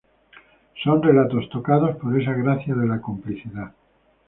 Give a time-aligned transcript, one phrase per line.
[0.83, 3.71] Son relatos tocados por esa gracia de la complicidad".